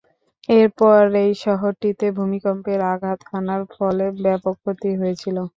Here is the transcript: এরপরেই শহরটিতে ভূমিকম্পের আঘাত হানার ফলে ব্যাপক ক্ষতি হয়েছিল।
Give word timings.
এরপরেই 0.49 1.31
শহরটিতে 1.43 2.05
ভূমিকম্পের 2.17 2.79
আঘাত 2.93 3.19
হানার 3.29 3.61
ফলে 3.73 4.05
ব্যাপক 4.23 4.55
ক্ষতি 4.61 4.91
হয়েছিল। 4.99 5.37